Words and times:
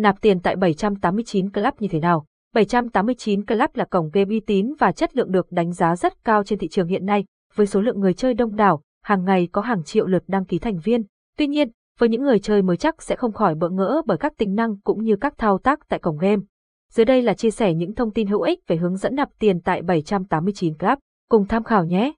Nạp 0.00 0.20
tiền 0.20 0.40
tại 0.40 0.56
789 0.56 1.50
Club 1.50 1.74
như 1.78 1.88
thế 1.88 2.00
nào? 2.00 2.24
789 2.54 3.44
Club 3.44 3.70
là 3.74 3.84
cổng 3.84 4.10
game 4.12 4.28
uy 4.28 4.40
tín 4.40 4.74
và 4.78 4.92
chất 4.92 5.16
lượng 5.16 5.32
được 5.32 5.52
đánh 5.52 5.72
giá 5.72 5.96
rất 5.96 6.24
cao 6.24 6.44
trên 6.44 6.58
thị 6.58 6.68
trường 6.68 6.88
hiện 6.88 7.06
nay, 7.06 7.24
với 7.54 7.66
số 7.66 7.80
lượng 7.80 8.00
người 8.00 8.14
chơi 8.14 8.34
đông 8.34 8.56
đảo, 8.56 8.82
hàng 9.04 9.24
ngày 9.24 9.48
có 9.52 9.60
hàng 9.60 9.82
triệu 9.82 10.06
lượt 10.06 10.22
đăng 10.26 10.44
ký 10.44 10.58
thành 10.58 10.78
viên. 10.78 11.02
Tuy 11.36 11.46
nhiên, 11.46 11.70
với 11.98 12.08
những 12.08 12.22
người 12.22 12.38
chơi 12.38 12.62
mới 12.62 12.76
chắc 12.76 13.02
sẽ 13.02 13.16
không 13.16 13.32
khỏi 13.32 13.54
bỡ 13.54 13.68
ngỡ 13.68 14.02
bởi 14.06 14.18
các 14.18 14.32
tính 14.36 14.54
năng 14.54 14.80
cũng 14.80 15.04
như 15.04 15.16
các 15.16 15.38
thao 15.38 15.58
tác 15.58 15.88
tại 15.88 15.98
cổng 15.98 16.18
game. 16.18 16.42
Dưới 16.92 17.04
đây 17.04 17.22
là 17.22 17.34
chia 17.34 17.50
sẻ 17.50 17.74
những 17.74 17.94
thông 17.94 18.12
tin 18.12 18.26
hữu 18.26 18.40
ích 18.40 18.58
về 18.66 18.76
hướng 18.76 18.96
dẫn 18.96 19.14
nạp 19.14 19.28
tiền 19.38 19.60
tại 19.60 19.82
789 19.82 20.74
Club, 20.74 20.98
cùng 21.28 21.46
tham 21.46 21.64
khảo 21.64 21.84
nhé. 21.84 22.12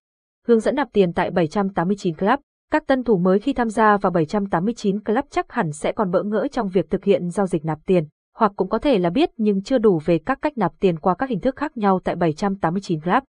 Hướng 0.46 0.60
dẫn 0.60 0.74
nạp 0.74 0.88
tiền 0.92 1.12
tại 1.12 1.30
789 1.30 2.16
Club 2.16 2.40
các 2.72 2.86
tân 2.86 3.04
thủ 3.04 3.18
mới 3.18 3.38
khi 3.38 3.52
tham 3.52 3.68
gia 3.68 3.96
vào 3.96 4.12
789 4.12 5.00
Club 5.00 5.24
chắc 5.30 5.52
hẳn 5.52 5.72
sẽ 5.72 5.92
còn 5.92 6.10
bỡ 6.10 6.22
ngỡ 6.22 6.46
trong 6.52 6.68
việc 6.68 6.90
thực 6.90 7.04
hiện 7.04 7.30
giao 7.30 7.46
dịch 7.46 7.64
nạp 7.64 7.78
tiền, 7.86 8.04
hoặc 8.36 8.52
cũng 8.56 8.68
có 8.68 8.78
thể 8.78 8.98
là 8.98 9.10
biết 9.10 9.30
nhưng 9.36 9.62
chưa 9.62 9.78
đủ 9.78 10.00
về 10.04 10.18
các 10.26 10.38
cách 10.42 10.58
nạp 10.58 10.72
tiền 10.80 10.98
qua 10.98 11.14
các 11.14 11.28
hình 11.28 11.40
thức 11.40 11.56
khác 11.56 11.76
nhau 11.76 12.00
tại 12.04 12.16
789 12.16 13.00
Club. 13.00 13.22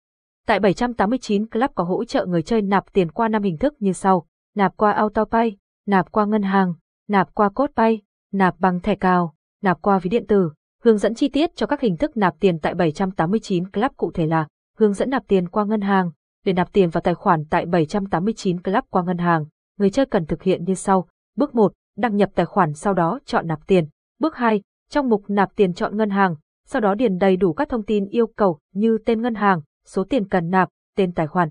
Tại 0.46 0.60
789 0.60 1.46
Club 1.46 1.70
có 1.74 1.84
hỗ 1.84 2.04
trợ 2.04 2.26
người 2.26 2.42
chơi 2.42 2.62
nạp 2.62 2.92
tiền 2.92 3.10
qua 3.10 3.28
5 3.28 3.42
hình 3.42 3.58
thức 3.58 3.74
như 3.78 3.92
sau: 3.92 4.26
nạp 4.56 4.76
qua 4.76 4.92
AutoPay, 4.92 5.56
nạp 5.86 6.12
qua 6.12 6.26
ngân 6.26 6.42
hàng, 6.42 6.74
nạp 7.08 7.34
qua 7.34 7.48
CodePay, 7.48 8.02
nạp 8.32 8.60
bằng 8.60 8.80
thẻ 8.80 8.94
cào, 8.94 9.34
nạp 9.62 9.82
qua 9.82 9.98
ví 9.98 10.10
điện 10.10 10.26
tử. 10.26 10.50
Hướng 10.82 10.98
dẫn 10.98 11.14
chi 11.14 11.28
tiết 11.28 11.56
cho 11.56 11.66
các 11.66 11.80
hình 11.80 11.96
thức 11.96 12.16
nạp 12.16 12.34
tiền 12.40 12.58
tại 12.58 12.74
789 12.74 13.70
Club 13.70 13.92
cụ 13.96 14.10
thể 14.14 14.26
là 14.26 14.46
hướng 14.78 14.92
dẫn 14.92 15.10
nạp 15.10 15.22
tiền 15.28 15.48
qua 15.48 15.64
ngân 15.64 15.80
hàng, 15.80 16.10
để 16.44 16.52
nạp 16.52 16.72
tiền 16.72 16.90
vào 16.90 17.00
tài 17.00 17.14
khoản 17.14 17.44
tại 17.50 17.66
789 17.66 18.60
Club 18.60 18.84
qua 18.90 19.02
ngân 19.02 19.18
hàng, 19.18 19.44
người 19.78 19.90
chơi 19.90 20.06
cần 20.06 20.26
thực 20.26 20.42
hiện 20.42 20.64
như 20.64 20.74
sau. 20.74 21.08
Bước 21.36 21.54
1, 21.54 21.72
đăng 21.96 22.16
nhập 22.16 22.30
tài 22.34 22.46
khoản 22.46 22.74
sau 22.74 22.94
đó 22.94 23.18
chọn 23.24 23.46
nạp 23.46 23.66
tiền. 23.66 23.88
Bước 24.18 24.36
2, 24.36 24.62
trong 24.90 25.08
mục 25.08 25.24
nạp 25.28 25.56
tiền 25.56 25.74
chọn 25.74 25.96
ngân 25.96 26.10
hàng, 26.10 26.36
sau 26.66 26.80
đó 26.80 26.94
điền 26.94 27.18
đầy 27.18 27.36
đủ 27.36 27.52
các 27.52 27.68
thông 27.68 27.84
tin 27.84 28.06
yêu 28.06 28.26
cầu 28.26 28.58
như 28.72 28.98
tên 29.06 29.22
ngân 29.22 29.34
hàng, 29.34 29.60
số 29.86 30.04
tiền 30.04 30.28
cần 30.28 30.50
nạp, 30.50 30.68
tên 30.96 31.12
tài 31.12 31.26
khoản. 31.26 31.50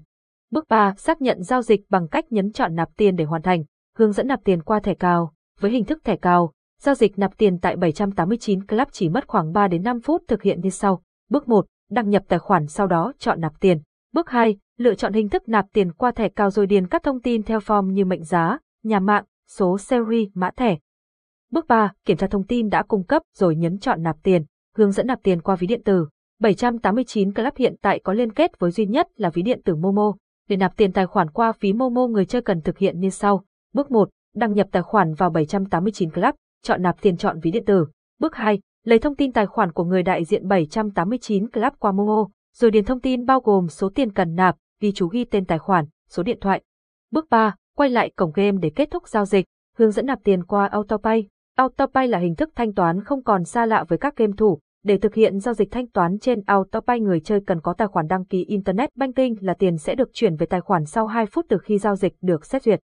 Bước 0.51 0.65
3, 0.69 0.93
xác 0.97 1.21
nhận 1.21 1.43
giao 1.43 1.61
dịch 1.61 1.81
bằng 1.89 2.07
cách 2.07 2.31
nhấn 2.31 2.51
chọn 2.51 2.75
nạp 2.75 2.89
tiền 2.97 3.15
để 3.15 3.25
hoàn 3.25 3.41
thành. 3.41 3.63
Hướng 3.97 4.11
dẫn 4.11 4.27
nạp 4.27 4.43
tiền 4.43 4.63
qua 4.63 4.79
thẻ 4.79 4.93
cào. 4.93 5.33
Với 5.59 5.71
hình 5.71 5.85
thức 5.85 6.03
thẻ 6.03 6.15
cào, 6.15 6.51
giao 6.81 6.95
dịch 6.95 7.19
nạp 7.19 7.37
tiền 7.37 7.59
tại 7.59 7.75
789 7.75 8.65
Club 8.65 8.87
chỉ 8.91 9.09
mất 9.09 9.27
khoảng 9.27 9.53
3 9.53 9.67
đến 9.67 9.83
5 9.83 10.01
phút 10.01 10.23
thực 10.27 10.41
hiện 10.41 10.61
như 10.61 10.69
sau. 10.69 11.01
Bước 11.29 11.47
1, 11.47 11.65
đăng 11.91 12.09
nhập 12.09 12.23
tài 12.27 12.39
khoản 12.39 12.67
sau 12.67 12.87
đó 12.87 13.13
chọn 13.19 13.41
nạp 13.41 13.59
tiền. 13.59 13.81
Bước 14.13 14.29
2, 14.29 14.57
lựa 14.77 14.95
chọn 14.95 15.13
hình 15.13 15.29
thức 15.29 15.49
nạp 15.49 15.65
tiền 15.73 15.91
qua 15.91 16.11
thẻ 16.11 16.29
cào 16.29 16.49
rồi 16.49 16.67
điền 16.67 16.87
các 16.87 17.03
thông 17.03 17.21
tin 17.21 17.43
theo 17.43 17.59
form 17.59 17.91
như 17.91 18.05
mệnh 18.05 18.23
giá, 18.23 18.57
nhà 18.83 18.99
mạng, 18.99 19.23
số 19.47 19.77
series, 19.77 20.29
mã 20.33 20.51
thẻ. 20.57 20.77
Bước 21.51 21.67
3, 21.67 21.93
kiểm 22.05 22.17
tra 22.17 22.27
thông 22.27 22.43
tin 22.43 22.69
đã 22.69 22.83
cung 22.83 23.03
cấp 23.03 23.21
rồi 23.35 23.55
nhấn 23.55 23.79
chọn 23.79 24.03
nạp 24.03 24.17
tiền, 24.23 24.45
hướng 24.75 24.91
dẫn 24.91 25.07
nạp 25.07 25.23
tiền 25.23 25.41
qua 25.41 25.55
ví 25.55 25.67
điện 25.67 25.83
tử. 25.83 26.07
789 26.39 27.33
Club 27.33 27.53
hiện 27.57 27.75
tại 27.81 27.99
có 28.03 28.13
liên 28.13 28.33
kết 28.33 28.59
với 28.59 28.71
duy 28.71 28.85
nhất 28.85 29.07
là 29.15 29.29
ví 29.29 29.41
điện 29.41 29.61
tử 29.65 29.75
Momo. 29.75 30.13
Để 30.49 30.57
nạp 30.57 30.77
tiền 30.77 30.91
tài 30.91 31.07
khoản 31.07 31.29
qua 31.29 31.53
ví 31.59 31.73
Momo 31.73 32.07
người 32.07 32.25
chơi 32.25 32.41
cần 32.41 32.61
thực 32.61 32.77
hiện 32.77 32.99
như 32.99 33.09
sau. 33.09 33.43
Bước 33.73 33.91
1, 33.91 34.09
đăng 34.35 34.53
nhập 34.53 34.67
tài 34.71 34.83
khoản 34.83 35.13
vào 35.13 35.29
789 35.29 36.11
Club, 36.11 36.35
chọn 36.63 36.81
nạp 36.81 37.01
tiền 37.01 37.17
chọn 37.17 37.39
ví 37.39 37.51
điện 37.51 37.65
tử. 37.65 37.85
Bước 38.19 38.35
2, 38.35 38.59
lấy 38.83 38.99
thông 38.99 39.15
tin 39.15 39.31
tài 39.31 39.45
khoản 39.45 39.71
của 39.71 39.83
người 39.83 40.03
đại 40.03 40.23
diện 40.23 40.47
789 40.47 41.49
Club 41.49 41.73
qua 41.79 41.91
Momo, 41.91 42.27
rồi 42.53 42.71
điền 42.71 42.85
thông 42.85 42.99
tin 42.99 43.25
bao 43.25 43.39
gồm 43.39 43.67
số 43.67 43.89
tiền 43.89 44.11
cần 44.11 44.35
nạp, 44.35 44.55
ghi 44.81 44.91
chú 44.91 45.07
ghi 45.07 45.25
tên 45.25 45.45
tài 45.45 45.59
khoản, 45.59 45.85
số 46.09 46.23
điện 46.23 46.37
thoại. 46.41 46.61
Bước 47.11 47.29
3, 47.29 47.55
quay 47.75 47.89
lại 47.89 48.11
cổng 48.15 48.31
game 48.35 48.57
để 48.61 48.71
kết 48.75 48.91
thúc 48.91 49.07
giao 49.07 49.25
dịch, 49.25 49.45
hướng 49.77 49.91
dẫn 49.91 50.05
nạp 50.05 50.19
tiền 50.23 50.43
qua 50.43 50.65
AutoPay. 50.67 51.27
AutoPay 51.57 52.07
là 52.07 52.17
hình 52.17 52.35
thức 52.35 52.49
thanh 52.55 52.73
toán 52.73 53.03
không 53.03 53.23
còn 53.23 53.43
xa 53.43 53.65
lạ 53.65 53.85
với 53.87 53.97
các 53.97 54.15
game 54.15 54.33
thủ. 54.37 54.59
Để 54.83 54.97
thực 54.97 55.13
hiện 55.13 55.39
giao 55.39 55.53
dịch 55.53 55.71
thanh 55.71 55.87
toán 55.87 56.19
trên 56.19 56.41
AutoPay 56.45 56.99
người 56.99 57.19
chơi 57.19 57.39
cần 57.45 57.61
có 57.61 57.73
tài 57.73 57.87
khoản 57.87 58.07
đăng 58.07 58.25
ký 58.25 58.45
Internet 58.45 58.95
Banking 58.95 59.33
là 59.39 59.53
tiền 59.53 59.77
sẽ 59.77 59.95
được 59.95 60.09
chuyển 60.13 60.35
về 60.35 60.45
tài 60.45 60.61
khoản 60.61 60.85
sau 60.85 61.07
2 61.07 61.25
phút 61.25 61.45
từ 61.49 61.57
khi 61.57 61.77
giao 61.77 61.95
dịch 61.95 62.13
được 62.21 62.45
xét 62.45 62.63
duyệt. 62.63 62.79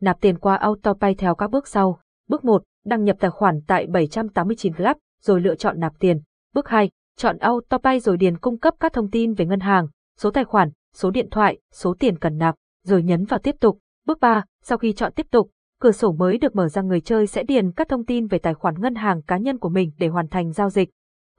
Nạp 0.00 0.20
tiền 0.20 0.38
qua 0.38 0.56
AutoPay 0.56 1.14
theo 1.14 1.34
các 1.34 1.50
bước 1.50 1.68
sau. 1.68 2.00
Bước 2.28 2.44
1, 2.44 2.62
đăng 2.84 3.04
nhập 3.04 3.16
tài 3.20 3.30
khoản 3.30 3.60
tại 3.66 3.86
789 3.86 4.74
Club, 4.74 4.96
rồi 5.22 5.40
lựa 5.40 5.54
chọn 5.54 5.80
nạp 5.80 5.92
tiền. 5.98 6.20
Bước 6.54 6.68
2, 6.68 6.90
chọn 7.16 7.38
AutoPay 7.38 8.00
rồi 8.00 8.16
điền 8.16 8.38
cung 8.38 8.58
cấp 8.58 8.74
các 8.80 8.92
thông 8.92 9.10
tin 9.10 9.34
về 9.34 9.46
ngân 9.46 9.60
hàng, 9.60 9.88
số 10.18 10.30
tài 10.30 10.44
khoản, 10.44 10.70
số 10.94 11.10
điện 11.10 11.28
thoại, 11.30 11.58
số 11.72 11.94
tiền 11.98 12.18
cần 12.18 12.38
nạp, 12.38 12.54
rồi 12.84 13.02
nhấn 13.02 13.24
vào 13.24 13.38
tiếp 13.38 13.56
tục. 13.60 13.78
Bước 14.06 14.20
3, 14.20 14.44
sau 14.62 14.78
khi 14.78 14.92
chọn 14.92 15.12
tiếp 15.12 15.26
tục, 15.30 15.50
cửa 15.80 15.92
sổ 15.92 16.12
mới 16.12 16.38
được 16.38 16.56
mở 16.56 16.68
ra 16.68 16.82
người 16.82 17.00
chơi 17.00 17.26
sẽ 17.26 17.42
điền 17.42 17.72
các 17.72 17.88
thông 17.88 18.04
tin 18.04 18.26
về 18.26 18.38
tài 18.38 18.54
khoản 18.54 18.80
ngân 18.80 18.94
hàng 18.94 19.22
cá 19.22 19.36
nhân 19.36 19.58
của 19.58 19.68
mình 19.68 19.90
để 19.98 20.08
hoàn 20.08 20.28
thành 20.28 20.52
giao 20.52 20.70
dịch. 20.70 20.90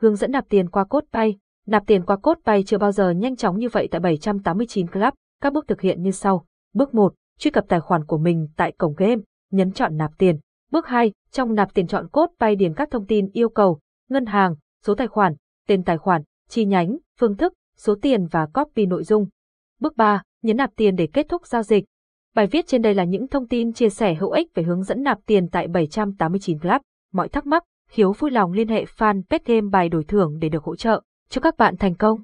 Hướng 0.02 0.16
dẫn 0.16 0.32
nạp 0.32 0.50
tiền 0.50 0.70
qua 0.70 0.84
cốt 0.84 1.04
pay. 1.14 1.38
Nạp 1.68 1.84
tiền 1.88 2.06
qua 2.06 2.16
cốt 2.16 2.38
pay 2.46 2.64
chưa 2.64 2.78
bao 2.78 2.92
giờ 2.92 3.12
nhanh 3.12 3.36
chóng 3.36 3.58
như 3.58 3.70
vậy 3.70 3.88
tại 3.92 4.02
789 4.02 4.88
Club. 4.88 5.14
Các 5.42 5.54
bước 5.54 5.68
thực 5.68 5.82
hiện 5.82 6.02
như 6.02 6.12
sau. 6.12 6.46
Bước 6.74 6.94
1, 6.94 7.14
truy 7.40 7.52
cập 7.52 7.66
tài 7.68 7.80
khoản 7.80 8.06
của 8.06 8.18
mình 8.18 8.48
tại 8.56 8.72
cổng 8.72 8.94
game, 8.98 9.22
nhấn 9.52 9.72
chọn 9.72 9.98
nạp 9.98 10.12
tiền. 10.18 10.40
Bước 10.72 10.88
2, 10.88 11.12
trong 11.32 11.56
nạp 11.56 11.74
tiền 11.74 11.88
chọn 11.88 12.08
cốt 12.08 12.28
pay 12.40 12.56
điền 12.56 12.74
các 12.74 12.92
thông 12.92 13.06
tin 13.06 13.30
yêu 13.34 13.50
cầu, 13.50 13.80
ngân 14.10 14.26
hàng, 14.26 14.56
số 14.86 14.96
tài 14.96 15.08
khoản, 15.08 15.34
tên 15.68 15.84
tài 15.84 15.98
khoản, 15.98 16.22
chi 16.50 16.66
nhánh, 16.66 16.98
phương 17.20 17.38
thức, 17.38 17.54
số 17.78 17.96
tiền 18.02 18.28
và 18.32 18.48
copy 18.54 18.86
nội 18.86 19.04
dung. 19.04 19.28
Bước 19.80 19.98
3, 19.98 20.22
nhấn 20.42 20.58
nạp 20.58 20.70
tiền 20.76 20.96
để 20.96 21.08
kết 21.14 21.26
thúc 21.30 21.48
giao 21.48 21.64
dịch. 21.64 21.86
Bài 22.36 22.48
viết 22.48 22.68
trên 22.68 22.82
đây 22.82 22.94
là 22.94 23.04
những 23.04 23.28
thông 23.28 23.48
tin 23.48 23.74
chia 23.74 23.90
sẻ 23.90 24.16
hữu 24.16 24.32
ích 24.32 24.48
về 24.54 24.64
hướng 24.64 24.84
dẫn 24.84 25.04
nạp 25.04 25.20
tiền 25.26 25.50
tại 25.50 25.68
789 25.68 26.60
Club. 26.60 26.82
Mọi 27.14 27.30
thắc 27.30 27.46
mắc, 27.46 27.64
khiếu 27.90 28.12
vui 28.12 28.32
lòng 28.32 28.52
liên 28.52 28.68
hệ 28.68 28.86
fanpage 28.98 29.40
game 29.46 29.70
bài 29.72 29.90
đổi 29.90 30.04
thưởng 30.04 30.40
để 30.40 30.50
được 30.50 30.64
hỗ 30.64 30.76
trợ. 30.76 31.02
Chúc 31.30 31.44
các 31.44 31.58
bạn 31.58 31.78
thành 31.78 31.96
công! 31.96 32.20